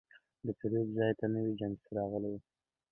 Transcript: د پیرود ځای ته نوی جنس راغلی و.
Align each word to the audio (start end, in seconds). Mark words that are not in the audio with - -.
د 0.45 0.47
پیرود 0.59 0.87
ځای 0.97 1.11
ته 1.19 1.25
نوی 1.33 1.51
جنس 1.59 1.79
راغلی 1.97 2.29
و. 2.33 2.35